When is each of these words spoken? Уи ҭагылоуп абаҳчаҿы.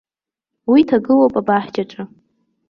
Уи 0.71 0.81
ҭагылоуп 0.87 1.33
абаҳчаҿы. 1.39 2.03